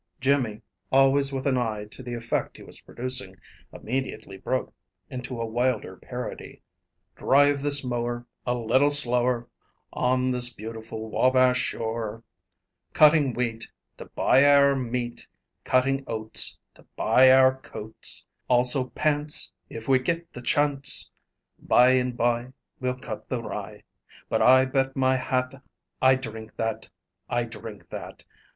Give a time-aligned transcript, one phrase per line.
[0.19, 3.35] Jimmy always with an eye to the effect he was producing
[3.71, 4.73] immediately broke
[5.11, 6.63] into wilder parody:
[7.15, 9.47] "Drive this mower, a little slower,
[9.93, 12.23] On this beautiful Wabash shore,
[12.93, 15.27] Cuttin' wheat to buy our meat,
[15.65, 21.11] Cuttin' oats, to buy our coats, Also pants, if we get the chance.
[21.59, 23.83] By and by, we'll cut the rye,
[24.29, 25.61] But I bet my hat
[26.01, 26.89] I drink that,
[27.29, 28.23] I drink that.